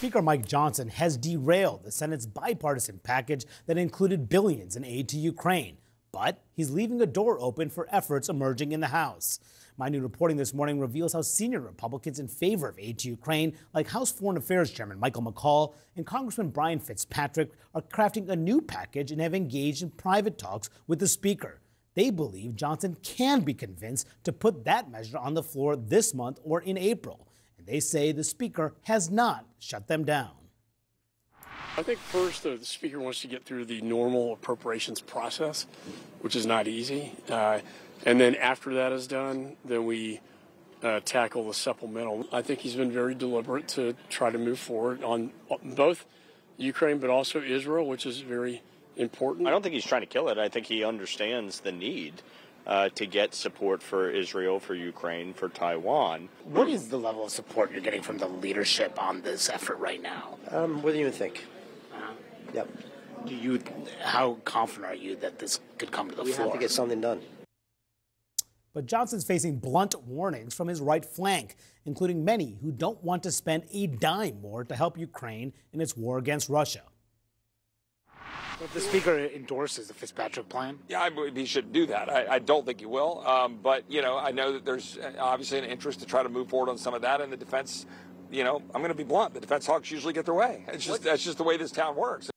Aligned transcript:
Speaker 0.00 0.22
Mike 0.22 0.46
Johnson 0.46 0.88
has 0.88 1.18
derailed 1.18 1.84
the 1.84 1.92
Senate's 1.92 2.24
bipartisan 2.24 3.00
package 3.02 3.44
that 3.66 3.76
included 3.76 4.30
billions 4.30 4.74
in 4.74 4.82
aid 4.82 5.10
to 5.10 5.18
Ukraine, 5.18 5.76
but 6.10 6.42
he's 6.54 6.70
leaving 6.70 7.02
a 7.02 7.06
door 7.06 7.38
open 7.38 7.68
for 7.68 7.86
efforts 7.92 8.30
emerging 8.30 8.72
in 8.72 8.80
the 8.80 8.86
House. 8.86 9.40
My 9.76 9.90
new 9.90 10.00
reporting 10.00 10.38
this 10.38 10.54
morning 10.54 10.80
reveals 10.80 11.12
how 11.12 11.20
senior 11.20 11.60
Republicans 11.60 12.18
in 12.18 12.28
favor 12.28 12.66
of 12.66 12.78
aid 12.78 12.98
to 13.00 13.10
Ukraine, 13.10 13.58
like 13.74 13.88
House 13.88 14.10
Foreign 14.10 14.38
Affairs 14.38 14.70
Chairman 14.70 14.98
Michael 14.98 15.22
McCaul 15.22 15.74
and 15.94 16.06
Congressman 16.06 16.48
Brian 16.48 16.78
Fitzpatrick, 16.78 17.52
are 17.74 17.82
crafting 17.82 18.30
a 18.30 18.36
new 18.36 18.62
package 18.62 19.12
and 19.12 19.20
have 19.20 19.34
engaged 19.34 19.82
in 19.82 19.90
private 19.90 20.38
talks 20.38 20.70
with 20.86 20.98
the 20.98 21.08
Speaker. 21.08 21.60
They 21.94 22.08
believe 22.08 22.56
Johnson 22.56 22.96
can 23.02 23.42
be 23.42 23.52
convinced 23.52 24.06
to 24.24 24.32
put 24.32 24.64
that 24.64 24.90
measure 24.90 25.18
on 25.18 25.34
the 25.34 25.42
floor 25.42 25.76
this 25.76 26.14
month 26.14 26.38
or 26.42 26.62
in 26.62 26.78
April. 26.78 27.26
And 27.60 27.66
they 27.66 27.80
say 27.80 28.12
the 28.12 28.24
Speaker 28.24 28.74
has 28.84 29.10
not 29.10 29.44
shut 29.58 29.86
them 29.86 30.04
down. 30.04 30.30
I 31.76 31.82
think 31.82 31.98
first 31.98 32.46
uh, 32.46 32.56
the 32.56 32.64
Speaker 32.64 32.98
wants 32.98 33.20
to 33.20 33.26
get 33.26 33.44
through 33.44 33.66
the 33.66 33.82
normal 33.82 34.32
appropriations 34.32 35.00
process, 35.00 35.66
which 36.20 36.34
is 36.34 36.46
not 36.46 36.66
easy. 36.68 37.12
Uh, 37.28 37.60
and 38.06 38.18
then 38.18 38.34
after 38.34 38.74
that 38.74 38.92
is 38.92 39.06
done, 39.06 39.56
then 39.64 39.84
we 39.84 40.20
uh, 40.82 41.00
tackle 41.04 41.46
the 41.46 41.54
supplemental. 41.54 42.26
I 42.32 42.40
think 42.40 42.60
he's 42.60 42.76
been 42.76 42.90
very 42.90 43.14
deliberate 43.14 43.68
to 43.68 43.94
try 44.08 44.30
to 44.30 44.38
move 44.38 44.58
forward 44.58 45.04
on 45.04 45.30
both 45.62 46.06
Ukraine 46.56 46.98
but 46.98 47.10
also 47.10 47.42
Israel, 47.42 47.86
which 47.86 48.06
is 48.06 48.20
very 48.20 48.62
important. 48.96 49.46
I 49.46 49.50
don't 49.50 49.62
think 49.62 49.74
he's 49.74 49.84
trying 49.84 50.02
to 50.02 50.06
kill 50.06 50.28
it. 50.30 50.38
I 50.38 50.48
think 50.48 50.66
he 50.66 50.82
understands 50.82 51.60
the 51.60 51.72
need. 51.72 52.22
Uh, 52.66 52.88
to 52.90 53.06
get 53.06 53.34
support 53.34 53.82
for 53.82 54.10
Israel, 54.10 54.60
for 54.60 54.74
Ukraine, 54.74 55.32
for 55.34 55.48
Taiwan. 55.48 56.28
What 56.44 56.68
is 56.68 56.88
the 56.88 56.98
level 56.98 57.24
of 57.24 57.30
support 57.30 57.72
you're 57.72 57.80
getting 57.80 58.02
from 58.02 58.18
the 58.18 58.28
leadership 58.28 59.02
on 59.02 59.22
this 59.22 59.48
effort 59.48 59.78
right 59.78 60.00
now? 60.00 60.38
Um, 60.50 60.82
what 60.82 60.92
do 60.92 61.00
you 61.00 61.10
think? 61.10 61.46
Uh, 61.92 62.12
yep. 62.54 62.68
Do 63.26 63.34
you? 63.34 63.60
How 64.02 64.34
confident 64.44 64.92
are 64.92 64.94
you 64.94 65.16
that 65.16 65.38
this 65.38 65.58
could 65.78 65.90
come 65.90 66.10
to 66.10 66.16
the 66.16 66.22
we 66.22 66.32
floor? 66.32 66.46
We 66.46 66.50
have 66.50 66.60
to 66.60 66.64
get 66.64 66.70
something 66.70 67.00
done. 67.00 67.20
But 68.72 68.86
Johnson's 68.86 69.24
facing 69.24 69.58
blunt 69.58 70.00
warnings 70.04 70.54
from 70.54 70.68
his 70.68 70.80
right 70.80 71.04
flank, 71.04 71.56
including 71.86 72.24
many 72.24 72.56
who 72.62 72.70
don't 72.70 73.02
want 73.02 73.24
to 73.24 73.32
spend 73.32 73.64
a 73.72 73.88
dime 73.88 74.40
more 74.40 74.64
to 74.64 74.76
help 74.76 74.96
Ukraine 74.96 75.52
in 75.72 75.80
its 75.80 75.96
war 75.96 76.18
against 76.18 76.48
Russia. 76.48 76.82
But 78.60 78.74
the 78.74 78.80
speaker 78.80 79.18
endorses 79.18 79.88
the 79.88 79.94
Fitzpatrick 79.94 80.50
plan. 80.50 80.78
Yeah, 80.88 81.00
I 81.00 81.08
believe 81.08 81.34
he 81.34 81.46
should 81.46 81.72
do 81.72 81.86
that. 81.86 82.10
I, 82.10 82.34
I 82.34 82.38
don't 82.38 82.66
think 82.66 82.80
he 82.80 82.86
will. 82.86 83.26
Um, 83.26 83.58
but, 83.62 83.84
you 83.88 84.02
know, 84.02 84.18
I 84.18 84.32
know 84.32 84.52
that 84.52 84.66
there's 84.66 84.98
uh, 84.98 85.12
obviously 85.18 85.58
an 85.58 85.64
interest 85.64 86.00
to 86.00 86.06
try 86.06 86.22
to 86.22 86.28
move 86.28 86.48
forward 86.48 86.68
on 86.68 86.76
some 86.76 86.92
of 86.92 87.00
that. 87.02 87.22
And 87.22 87.32
the 87.32 87.38
defense, 87.38 87.86
you 88.30 88.44
know, 88.44 88.56
I'm 88.74 88.82
going 88.82 88.88
to 88.88 88.94
be 88.94 89.02
blunt. 89.02 89.32
The 89.32 89.40
defense 89.40 89.66
hawks 89.66 89.90
usually 89.90 90.12
get 90.12 90.26
their 90.26 90.34
way. 90.34 90.64
It's 90.68 90.84
just, 90.84 91.02
that's 91.02 91.24
just 91.24 91.38
the 91.38 91.44
way 91.44 91.56
this 91.56 91.72
town 91.72 91.96
works. 91.96 92.29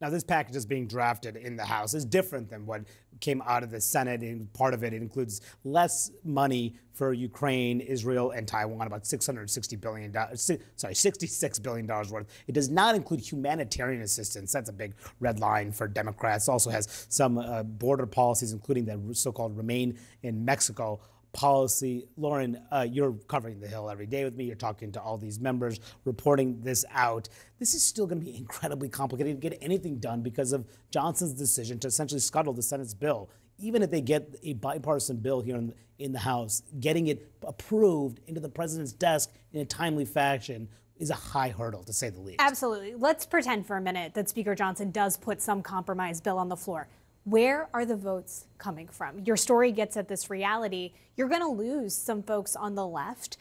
Now, 0.00 0.10
this 0.10 0.24
package 0.24 0.56
is 0.56 0.66
being 0.66 0.86
drafted 0.86 1.36
in 1.36 1.56
the 1.56 1.64
House 1.64 1.94
is 1.94 2.04
different 2.04 2.50
than 2.50 2.66
what 2.66 2.82
came 3.20 3.42
out 3.46 3.62
of 3.62 3.70
the 3.70 3.80
Senate. 3.80 4.20
And 4.20 4.52
part 4.52 4.74
of 4.74 4.84
it, 4.84 4.92
includes 4.92 5.40
less 5.64 6.10
money 6.22 6.76
for 6.92 7.14
Ukraine, 7.14 7.80
Israel, 7.80 8.32
and 8.32 8.46
Taiwan, 8.46 8.86
about 8.86 9.06
660 9.06 9.76
billion 9.76 10.12
dollars. 10.12 10.50
Sorry, 10.76 10.94
66 10.94 11.58
billion 11.60 11.86
dollars 11.86 12.10
worth. 12.10 12.26
It 12.46 12.52
does 12.52 12.68
not 12.68 12.94
include 12.94 13.20
humanitarian 13.20 14.02
assistance. 14.02 14.52
That's 14.52 14.68
a 14.68 14.72
big 14.72 14.94
red 15.18 15.40
line 15.40 15.72
for 15.72 15.88
Democrats. 15.88 16.48
Also 16.48 16.68
has 16.70 17.06
some 17.08 17.38
uh, 17.38 17.62
border 17.62 18.06
policies, 18.06 18.52
including 18.52 18.84
the 18.84 19.14
so-called 19.14 19.56
Remain 19.56 19.98
in 20.22 20.44
Mexico 20.44 21.00
policy. 21.36 22.08
Lauren, 22.16 22.58
uh, 22.72 22.86
you're 22.90 23.12
covering 23.28 23.60
the 23.60 23.68
Hill 23.68 23.90
every 23.90 24.06
day 24.06 24.24
with 24.24 24.34
me. 24.34 24.44
You're 24.44 24.56
talking 24.56 24.90
to 24.92 25.00
all 25.00 25.18
these 25.18 25.38
members, 25.38 25.78
reporting 26.04 26.62
this 26.62 26.84
out. 26.90 27.28
This 27.58 27.74
is 27.74 27.82
still 27.82 28.06
going 28.06 28.18
to 28.18 28.24
be 28.24 28.36
incredibly 28.38 28.88
complicated 28.88 29.40
to 29.40 29.48
get 29.48 29.58
anything 29.60 29.98
done 29.98 30.22
because 30.22 30.52
of 30.52 30.66
Johnson's 30.90 31.34
decision 31.34 31.78
to 31.80 31.88
essentially 31.88 32.20
scuttle 32.20 32.54
the 32.54 32.62
Senate's 32.62 32.94
bill. 32.94 33.28
Even 33.58 33.82
if 33.82 33.90
they 33.90 34.00
get 34.00 34.34
a 34.42 34.54
bipartisan 34.54 35.18
bill 35.18 35.40
here 35.40 35.56
in 35.56 35.68
the, 35.68 35.74
in 35.98 36.12
the 36.12 36.18
House, 36.18 36.62
getting 36.80 37.06
it 37.06 37.30
approved 37.42 38.20
into 38.26 38.40
the 38.40 38.48
president's 38.48 38.92
desk 38.92 39.30
in 39.52 39.60
a 39.60 39.64
timely 39.64 40.04
fashion 40.04 40.68
is 40.98 41.10
a 41.10 41.14
high 41.14 41.50
hurdle, 41.50 41.84
to 41.84 41.92
say 41.92 42.08
the 42.08 42.20
least. 42.20 42.40
Absolutely. 42.40 42.94
Let's 42.94 43.26
pretend 43.26 43.66
for 43.66 43.76
a 43.76 43.80
minute 43.80 44.14
that 44.14 44.30
Speaker 44.30 44.54
Johnson 44.54 44.90
does 44.90 45.18
put 45.18 45.42
some 45.42 45.62
compromise 45.62 46.22
bill 46.22 46.38
on 46.38 46.48
the 46.48 46.56
floor 46.56 46.88
where 47.26 47.68
are 47.74 47.84
the 47.84 47.96
votes 47.96 48.46
coming 48.56 48.86
from? 48.86 49.18
Your 49.24 49.36
story 49.36 49.72
gets 49.72 49.96
at 49.96 50.06
this 50.06 50.30
reality. 50.30 50.92
You're 51.16 51.28
going 51.28 51.40
to 51.40 51.48
lose 51.48 51.92
some 51.92 52.22
folks 52.22 52.54
on 52.54 52.76
the 52.76 52.86
left. 52.86 53.36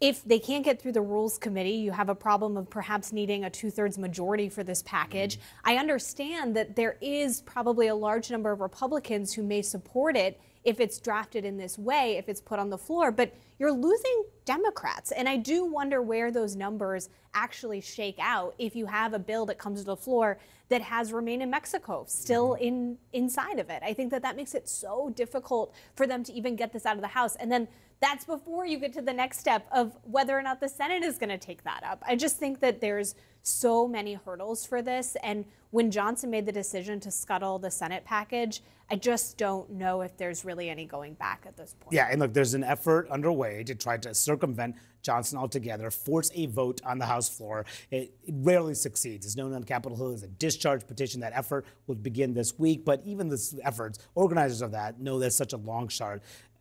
If 0.00 0.24
they 0.24 0.40
can't 0.40 0.64
get 0.64 0.82
through 0.82 0.92
the 0.92 1.02
rules 1.02 1.38
committee, 1.38 1.70
you 1.70 1.92
have 1.92 2.08
a 2.08 2.16
problem 2.16 2.56
of 2.56 2.68
perhaps 2.68 3.12
needing 3.12 3.44
a 3.44 3.50
two 3.50 3.70
thirds 3.70 3.96
majority 3.96 4.48
for 4.48 4.64
this 4.64 4.82
package. 4.82 5.36
Mm 5.36 5.40
-hmm. 5.40 5.70
I 5.70 5.80
understand 5.80 6.56
that 6.56 6.74
there 6.74 6.96
is 7.00 7.40
probably 7.42 7.86
a 7.86 7.94
large 7.94 8.28
number 8.32 8.50
of 8.50 8.60
Republicans 8.60 9.36
who 9.36 9.44
may 9.44 9.62
support 9.62 10.16
it 10.16 10.40
if 10.64 10.80
it's 10.80 10.98
drafted 10.98 11.44
in 11.44 11.56
this 11.56 11.78
way, 11.78 12.16
if 12.16 12.28
it's 12.28 12.40
put 12.40 12.58
on 12.58 12.70
the 12.70 12.78
floor, 12.78 13.10
but 13.10 13.34
you're 13.58 13.72
losing 13.72 14.24
Democrats. 14.44 15.12
And 15.12 15.28
I 15.28 15.36
do 15.36 15.64
wonder 15.64 16.02
where 16.02 16.30
those 16.30 16.56
numbers 16.56 17.08
actually 17.34 17.80
shake 17.80 18.18
out 18.20 18.54
if 18.58 18.74
you 18.74 18.86
have 18.86 19.12
a 19.12 19.18
bill 19.18 19.46
that 19.46 19.58
comes 19.58 19.80
to 19.80 19.86
the 19.86 19.96
floor 19.96 20.38
that 20.68 20.82
has 20.82 21.12
Remain 21.12 21.42
in 21.42 21.50
Mexico 21.50 22.04
still 22.08 22.50
mm-hmm. 22.50 22.64
in 22.64 22.98
inside 23.12 23.58
of 23.58 23.70
it. 23.70 23.82
I 23.82 23.94
think 23.94 24.10
that 24.10 24.22
that 24.22 24.36
makes 24.36 24.54
it 24.54 24.68
so 24.68 25.12
difficult 25.14 25.74
for 25.94 26.06
them 26.06 26.22
to 26.24 26.32
even 26.32 26.56
get 26.56 26.72
this 26.72 26.86
out 26.86 26.96
of 26.96 27.02
the 27.02 27.08
House. 27.08 27.36
And 27.36 27.50
then 27.50 27.68
that's 28.00 28.24
before 28.24 28.66
you 28.66 28.78
get 28.78 28.92
to 28.94 29.02
the 29.02 29.12
next 29.12 29.40
step 29.40 29.66
of 29.72 29.96
whether 30.02 30.38
or 30.38 30.42
not 30.42 30.60
the 30.60 30.68
Senate 30.68 31.02
is 31.02 31.18
going 31.18 31.30
to 31.30 31.38
take 31.38 31.64
that 31.64 31.82
up. 31.84 32.02
I 32.06 32.16
just 32.16 32.36
think 32.36 32.60
that 32.60 32.80
there's 32.80 33.14
so 33.48 33.88
many 33.88 34.14
hurdles 34.14 34.66
for 34.66 34.82
this. 34.82 35.16
And 35.22 35.44
when 35.70 35.90
Johnson 35.90 36.30
made 36.30 36.46
the 36.46 36.52
decision 36.52 37.00
to 37.00 37.10
scuttle 37.10 37.58
the 37.58 37.70
Senate 37.70 38.04
package, 38.04 38.62
I 38.90 38.96
just 38.96 39.36
don't 39.36 39.70
know 39.70 40.00
if 40.00 40.16
there's 40.16 40.44
really 40.44 40.70
any 40.70 40.86
going 40.86 41.14
back 41.14 41.44
at 41.46 41.56
this 41.56 41.74
point. 41.78 41.92
Yeah, 41.92 42.08
and 42.10 42.20
look, 42.20 42.32
there's 42.32 42.54
an 42.54 42.64
effort 42.64 43.08
underway 43.10 43.62
to 43.64 43.74
try 43.74 43.98
to 43.98 44.14
circumvent 44.14 44.76
Johnson 45.02 45.38
altogether, 45.38 45.90
force 45.90 46.30
a 46.34 46.46
vote 46.46 46.80
on 46.84 46.98
the 46.98 47.04
House 47.04 47.28
floor. 47.28 47.66
It, 47.90 48.14
it 48.24 48.34
rarely 48.38 48.74
succeeds. 48.74 49.26
It's 49.26 49.36
known 49.36 49.52
on 49.52 49.64
Capitol 49.64 49.96
Hill 49.96 50.12
as 50.12 50.22
a 50.22 50.28
discharge 50.28 50.86
petition. 50.86 51.20
That 51.20 51.32
effort 51.34 51.66
will 51.86 51.96
begin 51.96 52.32
this 52.32 52.58
week, 52.58 52.84
but 52.84 53.02
even 53.04 53.28
this 53.28 53.54
efforts, 53.62 53.98
organizers 54.14 54.62
of 54.62 54.72
that 54.72 55.00
know 55.00 55.18
that's 55.18 55.36
such 55.36 55.52
a 55.52 55.58
long 55.58 55.88
shot. 55.88 56.20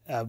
Uh, 0.09 0.25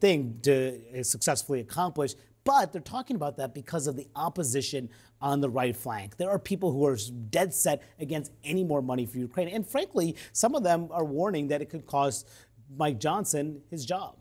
thing 0.00 0.38
to 0.42 1.02
successfully 1.02 1.60
accomplish. 1.60 2.14
But 2.44 2.72
they're 2.72 2.82
talking 2.82 3.16
about 3.16 3.38
that 3.38 3.54
because 3.54 3.86
of 3.86 3.96
the 3.96 4.06
opposition 4.14 4.90
on 5.20 5.40
the 5.40 5.48
right 5.48 5.74
flank. 5.74 6.18
There 6.18 6.30
are 6.30 6.38
people 6.38 6.72
who 6.72 6.84
are 6.86 6.98
dead 7.30 7.54
set 7.54 7.82
against 7.98 8.32
any 8.44 8.64
more 8.64 8.82
money 8.82 9.06
for 9.06 9.18
Ukraine. 9.18 9.48
And 9.48 9.66
frankly, 9.66 10.16
some 10.32 10.54
of 10.54 10.62
them 10.62 10.88
are 10.90 11.04
warning 11.04 11.48
that 11.48 11.62
it 11.62 11.70
could 11.70 11.86
cost 11.86 12.28
Mike 12.76 13.00
Johnson 13.00 13.62
his 13.70 13.86
job. 13.86 14.16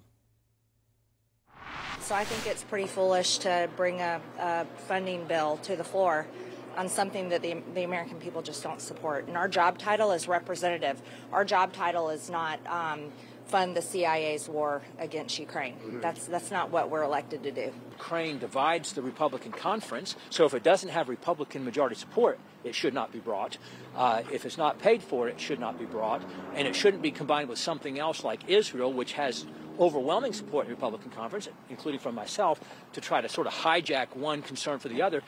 So 1.99 2.15
I 2.15 2.23
think 2.23 2.47
it's 2.47 2.63
pretty 2.63 2.87
foolish 2.87 3.37
to 3.39 3.69
bring 3.77 4.01
a, 4.01 4.21
a 4.39 4.65
funding 4.87 5.25
bill 5.25 5.57
to 5.63 5.75
the 5.75 5.83
floor 5.83 6.27
on 6.75 6.89
something 6.89 7.29
that 7.29 7.41
the, 7.41 7.61
the 7.73 7.83
American 7.83 8.19
people 8.19 8.41
just 8.41 8.63
don't 8.63 8.81
support. 8.81 9.27
And 9.27 9.37
our 9.37 9.47
job 9.47 9.77
title 9.77 10.11
is 10.11 10.27
representative. 10.27 11.01
Our 11.31 11.45
job 11.45 11.71
title 11.71 12.09
is 12.09 12.29
not 12.29 12.59
um, 12.67 13.11
fund 13.45 13.75
the 13.75 13.81
CIA's 13.81 14.47
war 14.49 14.81
against 14.99 15.39
Ukraine. 15.39 15.75
Mm-hmm. 15.75 16.01
That's 16.01 16.25
that's 16.27 16.51
not 16.51 16.71
what 16.71 16.89
we're 16.89 17.03
elected 17.03 17.43
to 17.43 17.51
do. 17.51 17.73
Ukraine 17.91 18.39
divides 18.39 18.93
the 18.93 19.01
Republican 19.01 19.51
conference, 19.51 20.15
so 20.29 20.45
if 20.45 20.53
it 20.53 20.63
doesn't 20.63 20.89
have 20.89 21.09
Republican 21.09 21.63
majority 21.63 21.95
support, 21.95 22.39
it 22.63 22.75
should 22.75 22.93
not 22.93 23.11
be 23.11 23.19
brought. 23.19 23.57
Uh, 23.95 24.23
if 24.31 24.45
it's 24.45 24.57
not 24.57 24.79
paid 24.79 25.03
for, 25.03 25.27
it 25.27 25.39
should 25.39 25.59
not 25.59 25.77
be 25.77 25.85
brought, 25.85 26.21
and 26.55 26.67
it 26.67 26.75
shouldn't 26.75 27.03
be 27.03 27.11
combined 27.11 27.49
with 27.49 27.59
something 27.59 27.99
else 27.99 28.23
like 28.23 28.49
Israel, 28.49 28.91
which 28.91 29.13
has 29.13 29.45
overwhelming 29.79 30.33
support 30.33 30.65
in 30.65 30.69
the 30.69 30.75
Republican 30.75 31.11
conference, 31.11 31.49
including 31.69 31.99
from 31.99 32.15
myself, 32.15 32.59
to 32.93 33.01
try 33.01 33.21
to 33.21 33.29
sort 33.29 33.47
of 33.47 33.53
hijack 33.53 34.15
one 34.15 34.41
concern 34.41 34.79
for 34.79 34.89
the 34.89 35.01
other. 35.01 35.21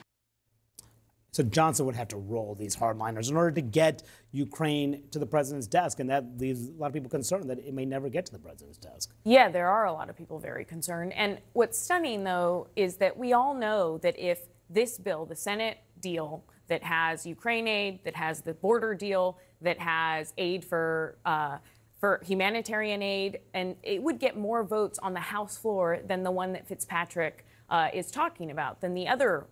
So 1.36 1.44
Johnson 1.44 1.86
would 1.86 1.98
have 1.98 2.08
to 2.08 2.18
roll 2.18 2.56
these 2.56 2.78
hardliners 2.78 3.30
in 3.30 3.36
order 3.36 3.52
to 3.52 3.62
get 3.62 4.04
Ukraine 4.32 5.04
to 5.12 5.20
the 5.20 5.26
president's 5.26 5.68
desk, 5.68 6.00
and 6.00 6.10
that 6.10 6.24
leaves 6.38 6.70
a 6.70 6.72
lot 6.72 6.88
of 6.88 6.94
people 6.94 7.10
concerned 7.10 7.50
that 7.50 7.60
it 7.60 7.74
may 7.74 7.84
never 7.84 8.08
get 8.08 8.26
to 8.28 8.32
the 8.32 8.40
president's 8.40 8.78
desk. 8.78 9.14
Yeah, 9.26 9.50
there 9.50 9.68
are 9.68 9.84
a 9.84 9.92
lot 9.92 10.10
of 10.10 10.16
people 10.16 10.40
very 10.40 10.64
concerned. 10.64 11.12
And 11.12 11.40
what's 11.52 11.78
stunning, 11.78 12.24
though, 12.24 12.70
is 12.78 12.96
that 12.98 13.18
we 13.18 13.34
all 13.34 13.54
know 13.54 13.98
that 13.98 14.18
if 14.18 14.44
this 14.70 14.98
bill, 14.98 15.26
the 15.26 15.36
Senate 15.36 15.80
deal 16.00 16.46
that 16.68 16.84
has 16.84 17.26
Ukraine 17.26 17.68
aid, 17.68 18.00
that 18.06 18.16
has 18.16 18.40
the 18.40 18.54
border 18.54 18.96
deal, 18.96 19.38
that 19.60 19.78
has 19.78 20.34
aid 20.38 20.64
for 20.64 21.18
uh, 21.26 21.58
for 22.00 22.22
humanitarian 22.26 23.02
aid, 23.02 23.40
and 23.54 23.76
it 23.84 24.02
would 24.02 24.20
get 24.20 24.38
more 24.38 24.64
votes 24.64 25.00
on 25.00 25.14
the 25.14 25.20
House 25.20 25.58
floor 25.58 26.00
than 26.08 26.24
the 26.24 26.32
one 26.32 26.54
that 26.54 26.66
Fitzpatrick 26.66 27.46
uh, 27.70 27.90
is 27.94 28.10
talking 28.10 28.52
about, 28.52 28.80
than 28.80 28.94
the 28.94 29.08
other 29.08 29.48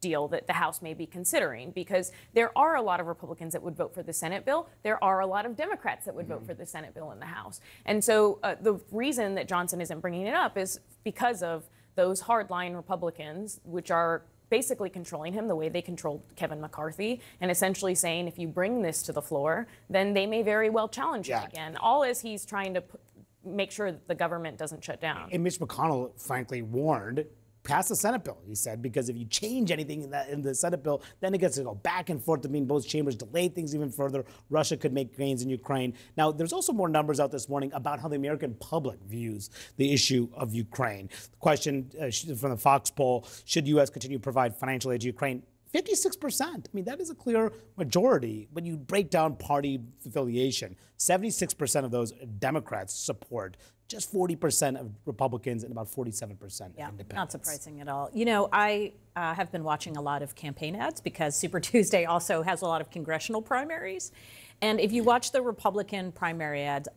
deal 0.00 0.28
that 0.28 0.46
the 0.46 0.52
House 0.52 0.82
may 0.82 0.94
be 0.94 1.06
considering 1.06 1.70
because 1.70 2.12
there 2.34 2.56
are 2.56 2.76
a 2.76 2.82
lot 2.82 3.00
of 3.00 3.06
Republicans 3.06 3.52
that 3.52 3.62
would 3.62 3.76
vote 3.76 3.94
for 3.94 4.02
the 4.02 4.12
Senate 4.12 4.44
bill. 4.44 4.68
There 4.82 5.02
are 5.02 5.20
a 5.20 5.26
lot 5.26 5.46
of 5.46 5.56
Democrats 5.56 6.04
that 6.06 6.14
would 6.14 6.26
mm-hmm. 6.26 6.34
vote 6.34 6.46
for 6.46 6.54
the 6.54 6.66
Senate 6.66 6.94
bill 6.94 7.12
in 7.12 7.18
the 7.18 7.26
House. 7.26 7.60
And 7.84 8.02
so 8.02 8.38
uh, 8.42 8.56
the 8.60 8.80
reason 8.90 9.34
that 9.36 9.48
Johnson 9.48 9.80
isn't 9.80 10.00
bringing 10.00 10.26
it 10.26 10.34
up 10.34 10.56
is 10.56 10.80
because 11.04 11.42
of 11.42 11.64
those 11.94 12.22
hardline 12.22 12.76
Republicans, 12.76 13.60
which 13.64 13.90
are 13.90 14.22
basically 14.50 14.88
controlling 14.88 15.32
him 15.32 15.48
the 15.48 15.56
way 15.56 15.68
they 15.68 15.82
controlled 15.82 16.22
Kevin 16.36 16.60
McCarthy 16.60 17.20
and 17.40 17.50
essentially 17.50 17.94
saying 17.94 18.28
if 18.28 18.38
you 18.38 18.48
bring 18.48 18.82
this 18.82 19.02
to 19.02 19.12
the 19.12 19.20
floor, 19.20 19.66
then 19.90 20.14
they 20.14 20.26
may 20.26 20.42
very 20.42 20.70
well 20.70 20.88
challenge 20.88 21.28
Yeah. 21.28 21.42
it 21.42 21.52
again. 21.52 21.76
All 21.76 22.04
as 22.04 22.20
he's 22.20 22.46
trying 22.46 22.74
to 22.74 22.80
p- 22.80 22.98
make 23.44 23.70
sure 23.70 23.92
that 23.92 24.08
the 24.08 24.14
government 24.14 24.58
doesn't 24.58 24.82
shut 24.82 25.00
down. 25.00 25.28
And 25.32 25.42
Mitch 25.44 25.58
McConnell, 25.58 26.18
frankly, 26.20 26.62
warned 26.62 27.26
pass 27.68 27.88
the 27.88 27.94
Senate 27.96 28.24
bill, 28.24 28.38
he 28.46 28.54
said, 28.54 28.80
because 28.80 29.08
if 29.10 29.16
you 29.16 29.26
change 29.26 29.70
anything 29.70 30.02
in, 30.02 30.10
that, 30.10 30.30
in 30.30 30.40
the 30.40 30.54
Senate 30.54 30.82
bill, 30.82 31.02
then 31.20 31.34
it 31.34 31.38
gets 31.38 31.56
to 31.56 31.62
go 31.62 31.74
back 31.74 32.08
and 32.08 32.22
forth 32.22 32.40
between 32.42 32.64
both 32.64 32.88
chambers, 32.88 33.14
delay 33.14 33.48
things 33.48 33.74
even 33.74 33.90
further. 33.90 34.24
Russia 34.48 34.76
could 34.76 34.92
make 34.92 35.16
gains 35.16 35.42
in 35.42 35.50
Ukraine. 35.50 35.92
Now, 36.16 36.32
there's 36.32 36.54
also 36.54 36.72
more 36.72 36.88
numbers 36.88 37.20
out 37.20 37.30
this 37.30 37.48
morning 37.48 37.70
about 37.74 38.00
how 38.00 38.08
the 38.08 38.16
American 38.16 38.54
public 38.54 38.98
views 39.06 39.50
the 39.76 39.92
issue 39.92 40.28
of 40.32 40.54
Ukraine. 40.54 41.10
The 41.30 41.36
question 41.38 41.90
uh, 42.00 42.10
from 42.34 42.50
the 42.50 42.56
Fox 42.56 42.90
poll 42.90 43.26
should 43.44 43.68
U.S. 43.68 43.90
continue 43.90 44.16
to 44.16 44.22
provide 44.22 44.56
financial 44.56 44.90
aid 44.90 45.02
to 45.02 45.06
Ukraine? 45.06 45.42
56%. 45.74 46.42
I 46.42 46.58
mean, 46.72 46.84
that 46.84 47.00
is 47.00 47.10
a 47.10 47.14
clear 47.14 47.52
majority 47.76 48.48
when 48.52 48.64
you 48.64 48.76
break 48.76 49.10
down 49.10 49.36
party 49.36 49.80
affiliation. 50.06 50.76
76% 50.98 51.84
of 51.84 51.90
those 51.90 52.12
Democrats 52.38 52.94
support, 52.94 53.56
just 53.88 54.12
40% 54.12 54.80
of 54.80 54.90
Republicans, 55.06 55.62
and 55.64 55.72
about 55.72 55.88
47% 55.88 56.72
Yeah, 56.76 56.88
independents. 56.88 57.14
not 57.14 57.32
surprising 57.32 57.80
at 57.80 57.88
all. 57.88 58.10
You 58.12 58.24
know, 58.24 58.48
I 58.52 58.92
uh, 59.16 59.34
have 59.34 59.50
been 59.52 59.64
watching 59.64 59.96
a 59.96 60.02
lot 60.02 60.22
of 60.22 60.34
campaign 60.34 60.74
ads 60.76 61.00
because 61.00 61.36
Super 61.36 61.60
Tuesday 61.70 62.04
also 62.04 62.42
has 62.42 62.62
a 62.62 62.66
lot 62.66 62.80
of 62.80 62.90
congressional 62.90 63.42
primaries. 63.42 64.12
And 64.60 64.80
if 64.80 64.92
you 64.92 65.04
watch 65.04 65.32
the 65.32 65.40
Republican 65.42 66.12
primary 66.12 66.62
ads, 66.62 66.88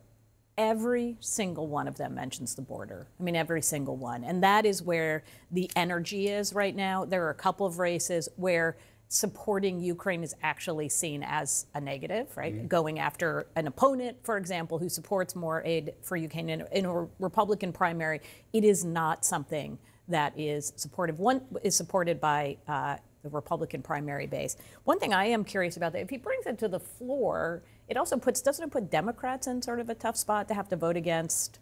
every 0.58 1.16
single 1.20 1.66
one 1.66 1.88
of 1.88 1.96
them 1.96 2.14
mentions 2.14 2.54
the 2.54 2.62
border. 2.62 3.06
I 3.18 3.22
mean, 3.22 3.36
every 3.36 3.62
single 3.62 3.96
one. 3.96 4.24
And 4.24 4.42
that 4.42 4.66
is 4.66 4.82
where 4.82 5.24
the 5.50 5.70
energy 5.76 6.28
is 6.28 6.52
right 6.52 6.74
now. 6.74 7.04
There 7.04 7.24
are 7.26 7.30
a 7.30 7.34
couple 7.34 7.66
of 7.66 7.78
races 7.78 8.28
where 8.36 8.76
supporting 9.08 9.78
Ukraine 9.78 10.22
is 10.22 10.34
actually 10.42 10.88
seen 10.88 11.22
as 11.22 11.66
a 11.74 11.80
negative, 11.80 12.34
right? 12.34 12.66
Going 12.66 12.98
after 12.98 13.46
an 13.56 13.66
opponent, 13.66 14.16
for 14.22 14.38
example, 14.38 14.78
who 14.78 14.88
supports 14.88 15.36
more 15.36 15.62
aid 15.66 15.92
for 16.02 16.16
Ukraine 16.16 16.48
in, 16.48 16.64
in 16.72 16.86
a 16.86 17.08
Republican 17.18 17.72
primary, 17.72 18.22
it 18.54 18.64
is 18.64 18.84
not 18.84 19.24
something 19.24 19.78
that 20.08 20.38
is 20.38 20.72
supportive. 20.76 21.18
One 21.18 21.42
is 21.62 21.76
supported 21.76 22.20
by 22.20 22.56
uh, 22.66 22.96
the 23.22 23.30
Republican 23.30 23.82
primary 23.82 24.26
base. 24.26 24.56
One 24.84 24.98
thing 24.98 25.12
I 25.14 25.26
am 25.26 25.44
curious 25.44 25.76
about 25.76 25.92
that 25.92 26.00
if 26.02 26.10
he 26.10 26.16
brings 26.16 26.46
it 26.46 26.58
to 26.58 26.68
the 26.68 26.80
floor, 26.80 27.62
it 27.88 27.96
also 27.96 28.16
puts 28.16 28.40
doesn't 28.42 28.64
it 28.64 28.70
put 28.70 28.90
Democrats 28.90 29.46
in 29.46 29.62
sort 29.62 29.80
of 29.80 29.88
a 29.88 29.94
tough 29.94 30.16
spot 30.16 30.48
to 30.48 30.54
have 30.54 30.68
to 30.68 30.76
vote 30.76 30.96
against 30.96 31.58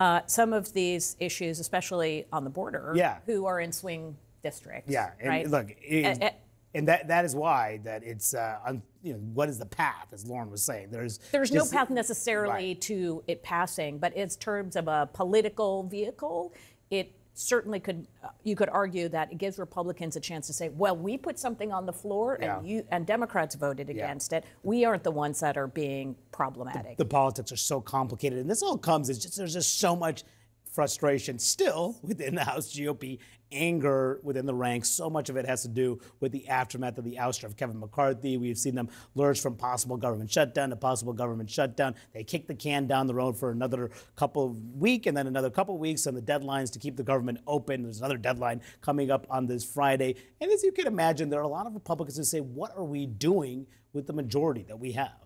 uh, 0.00 0.20
some 0.26 0.52
of 0.52 0.72
these 0.72 1.16
issues, 1.20 1.60
especially 1.60 2.26
on 2.32 2.44
the 2.44 2.50
border, 2.50 2.92
Yeah. 2.96 3.18
who 3.26 3.46
are 3.46 3.60
in 3.60 3.72
swing 3.72 4.16
districts. 4.42 4.90
Yeah, 4.90 5.10
and 5.20 5.28
right? 5.28 5.48
look, 5.48 5.66
it- 5.80 6.22
Uh, 6.22 6.26
uh, 6.26 6.30
and 6.74 6.88
that 6.88 7.08
that 7.08 7.26
is 7.26 7.36
why 7.36 7.80
that 7.84 8.02
it's 8.02 8.32
uh, 8.34 8.58
un, 8.64 8.82
you 9.02 9.12
know 9.12 9.18
what 9.18 9.50
is 9.50 9.58
the 9.58 9.66
path, 9.66 10.08
as 10.12 10.26
Lauren 10.26 10.50
was 10.50 10.62
saying. 10.62 10.88
There's 10.90 11.18
There's 11.30 11.52
no 11.52 11.66
path 11.66 11.90
necessarily 11.90 12.68
Right. 12.68 12.80
to 12.82 13.22
it 13.28 13.42
passing, 13.42 13.98
but 13.98 14.14
in 14.14 14.26
terms 14.30 14.74
of 14.76 14.88
a 14.88 15.08
political 15.12 15.82
vehicle, 15.82 16.54
it 16.90 17.12
certainly 17.34 17.80
could. 17.80 18.06
Uh, 18.22 18.28
you 18.42 18.54
could 18.56 18.68
argue 18.68 19.08
that 19.08 19.32
it 19.32 19.38
gives 19.38 19.58
Republicans 19.58 20.16
a 20.16 20.20
chance 20.20 20.46
to 20.48 20.52
say, 20.52 20.68
"Well, 20.68 20.96
we 20.96 21.16
put 21.16 21.38
something 21.38 21.72
on 21.72 21.86
the 21.86 21.92
floor, 21.92 22.38
Yeah. 22.40 22.58
and 22.58 22.66
you 22.68 22.84
and 22.90 23.06
Democrats 23.06 23.54
voted 23.54 23.88
against 23.90 24.32
it. 24.32 24.44
We 24.62 24.84
aren't 24.84 25.02
the 25.04 25.10
ones 25.10 25.40
that 25.40 25.56
are 25.56 25.66
being 25.66 26.16
problematic." 26.30 26.96
the 26.98 27.04
politics 27.04 27.50
are 27.52 27.56
so 27.56 27.80
complicated, 27.80 28.38
and 28.38 28.50
this 28.50 28.62
all 28.62 28.76
comes 28.78 29.08
is 29.08 29.18
just 29.18 29.36
there's 29.36 29.54
just 29.54 29.78
so 29.78 29.96
much 29.96 30.24
frustration 30.72 31.38
still 31.38 31.98
within 32.02 32.34
the 32.34 32.44
House 32.44 32.74
GOP, 32.74 33.18
anger 33.52 34.18
within 34.22 34.46
the 34.46 34.54
ranks. 34.54 34.88
So 34.88 35.10
much 35.10 35.28
of 35.28 35.36
it 35.36 35.46
has 35.46 35.62
to 35.62 35.68
do 35.68 36.00
with 36.20 36.32
the 36.32 36.48
aftermath 36.48 36.96
of 36.96 37.04
the 37.04 37.16
ouster 37.16 37.44
of 37.44 37.56
Kevin 37.56 37.78
McCarthy. 37.78 38.38
We've 38.38 38.56
seen 38.56 38.74
them 38.74 38.88
lurch 39.14 39.40
from 39.40 39.56
possible 39.56 39.98
government 39.98 40.30
shutdown 40.30 40.70
to 40.70 40.76
possible 40.76 41.12
government 41.12 41.50
shutdown. 41.50 41.94
They 42.14 42.24
kick 42.24 42.46
the 42.46 42.54
can 42.54 42.86
down 42.86 43.06
the 43.06 43.14
road 43.14 43.38
for 43.38 43.50
another 43.50 43.90
couple 44.16 44.46
of 44.46 44.56
week 44.74 45.06
and 45.06 45.14
then 45.16 45.26
another 45.26 45.50
couple 45.50 45.74
of 45.74 45.80
weeks 45.80 46.06
on 46.06 46.14
the 46.14 46.22
deadlines 46.22 46.72
to 46.72 46.78
keep 46.78 46.96
the 46.96 47.02
government 47.02 47.38
open. 47.46 47.82
There's 47.82 47.98
another 47.98 48.16
deadline 48.16 48.62
coming 48.80 49.10
up 49.10 49.26
on 49.28 49.46
this 49.46 49.64
Friday. 49.64 50.16
And 50.40 50.50
as 50.50 50.62
you 50.62 50.72
can 50.72 50.86
imagine, 50.86 51.28
there 51.28 51.40
are 51.40 51.44
a 51.44 51.48
lot 51.48 51.66
of 51.66 51.74
Republicans 51.74 52.16
who 52.16 52.24
say, 52.24 52.40
what 52.40 52.72
are 52.76 52.84
we 52.84 53.06
doing 53.06 53.66
with 53.92 54.06
the 54.06 54.14
majority 54.14 54.62
that 54.62 54.78
we 54.78 54.92
have? 54.92 55.21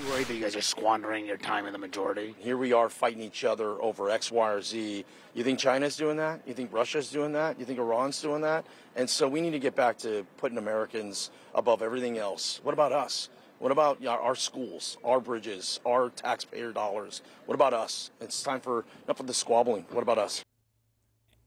You 0.00 0.08
worried 0.08 0.26
that 0.28 0.34
you 0.34 0.40
guys 0.40 0.56
are 0.56 0.62
squandering 0.62 1.26
your 1.26 1.36
time 1.36 1.66
in 1.66 1.72
the 1.74 1.78
majority? 1.78 2.34
Here 2.38 2.56
we 2.56 2.72
are 2.72 2.88
fighting 2.88 3.20
each 3.20 3.44
other 3.44 3.80
over 3.82 4.08
X, 4.08 4.32
Y, 4.32 4.50
or 4.50 4.62
Z. 4.62 5.04
You 5.34 5.44
think 5.44 5.58
China's 5.58 5.96
doing 5.96 6.16
that? 6.16 6.40
You 6.46 6.54
think 6.54 6.72
Russia's 6.72 7.10
doing 7.10 7.32
that? 7.32 7.60
You 7.60 7.66
think 7.66 7.78
Iran's 7.78 8.20
doing 8.22 8.40
that? 8.40 8.64
And 8.96 9.08
so 9.08 9.28
we 9.28 9.42
need 9.42 9.50
to 9.50 9.58
get 9.58 9.76
back 9.76 9.98
to 9.98 10.26
putting 10.38 10.56
Americans 10.56 11.30
above 11.54 11.82
everything 11.82 12.16
else. 12.16 12.60
What 12.62 12.72
about 12.72 12.92
us? 12.92 13.28
What 13.58 13.70
about 13.70 14.04
our 14.06 14.34
schools, 14.34 14.96
our 15.04 15.20
bridges, 15.20 15.78
our 15.86 16.08
taxpayer 16.08 16.72
dollars? 16.72 17.20
What 17.44 17.54
about 17.54 17.74
us? 17.74 18.10
It's 18.20 18.42
time 18.42 18.60
for 18.60 18.86
enough 19.04 19.20
of 19.20 19.26
the 19.26 19.34
squabbling. 19.34 19.84
What 19.90 20.02
about 20.02 20.18
us? 20.18 20.42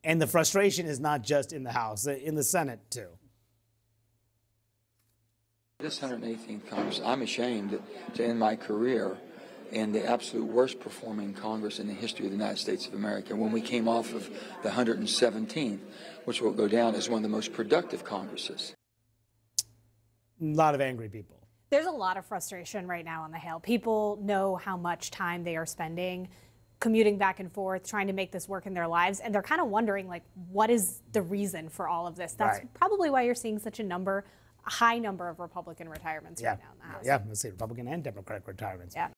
And 0.04 0.22
the 0.22 0.28
frustration 0.28 0.86
is 0.86 1.00
not 1.00 1.24
just 1.24 1.52
in 1.52 1.64
the 1.64 1.72
House, 1.72 2.08
uh, 2.08 2.12
in 2.12 2.36
the 2.36 2.44
Senate 2.44 2.80
too. 2.92 3.08
This 5.86 6.00
118th 6.00 6.68
Congress, 6.68 7.00
I'm 7.06 7.22
ashamed 7.22 7.80
to 8.16 8.26
end 8.26 8.40
my 8.40 8.56
career 8.56 9.18
in 9.72 9.92
the 9.92 10.04
absolute 10.04 10.48
worst 10.48 10.80
performing 10.80 11.36
Congress 11.36 11.78
in 11.78 11.86
the 11.86 11.94
history 11.94 12.26
of 12.26 12.32
the 12.32 12.38
United 12.38 12.58
States 12.58 12.88
of 12.88 12.96
America 12.96 13.36
when 13.36 13.52
we 13.52 13.62
came 13.62 13.88
off 13.88 14.12
of 14.16 14.28
the 14.64 14.70
117th, 14.70 15.78
which 16.24 16.42
will 16.42 16.54
go 16.54 16.68
down 16.68 16.96
as 16.96 17.08
one 17.08 17.18
of 17.18 17.22
the 17.22 17.30
most 17.30 17.54
productive 17.54 18.04
Congresses. 18.04 18.74
A 20.42 20.46
lot 20.46 20.74
of 20.74 20.82
angry 20.82 21.08
people. 21.08 21.38
There's 21.70 21.86
a 21.86 21.92
lot 21.92 22.18
of 22.18 22.26
frustration 22.26 22.88
right 22.88 23.06
now 23.06 23.22
on 23.22 23.30
the 23.30 23.38
Hill. 23.38 23.60
People 23.60 24.18
know 24.24 24.56
how 24.56 24.78
much 24.78 25.12
time 25.12 25.44
they 25.44 25.56
are 25.56 25.68
spending 25.68 26.30
commuting 26.80 27.18
back 27.18 27.40
and 27.40 27.52
forth, 27.52 27.88
trying 27.88 28.08
to 28.08 28.14
make 28.14 28.32
this 28.32 28.50
work 28.50 28.66
in 28.66 28.74
their 28.74 28.88
lives, 28.88 29.20
and 29.20 29.34
they're 29.34 29.42
kind 29.42 29.62
of 29.62 29.68
wondering, 29.68 30.08
like, 30.08 30.24
what 30.52 30.70
is 30.70 31.02
the 31.14 31.22
reason 31.22 31.70
for 31.70 31.88
all 31.88 32.06
of 32.08 32.16
this? 32.16 32.34
That's 32.34 32.60
Right. 32.60 32.74
probably 32.74 33.10
why 33.10 33.22
you're 33.22 33.36
seeing 33.36 33.60
such 33.60 33.80
a 33.80 33.84
number, 33.84 34.20
a 34.20 34.45
high 34.70 34.98
number 35.00 35.30
of 35.30 35.40
Republican 35.40 35.88
retirements 35.90 36.42
Yeah, 36.42 36.52
right 36.52 36.60
now 36.60 36.72
in 36.74 36.80
the 36.80 36.86
House. 36.96 37.04
yeah. 37.06 37.20
Let's 37.28 37.40
say 37.42 37.50
Republican 37.50 37.88
and 37.88 38.04
Democratic 38.04 38.48
retirements. 38.48 38.96
Yeah. 38.96 39.10